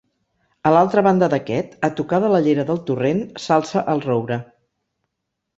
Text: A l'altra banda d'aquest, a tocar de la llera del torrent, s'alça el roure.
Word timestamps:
A 0.67 0.71
l'altra 0.75 1.03
banda 1.07 1.27
d'aquest, 1.33 1.75
a 1.87 1.91
tocar 2.01 2.21
de 2.25 2.33
la 2.37 2.41
llera 2.47 2.67
del 2.71 2.81
torrent, 2.89 3.21
s'alça 3.45 3.85
el 3.95 4.03
roure. 4.11 4.39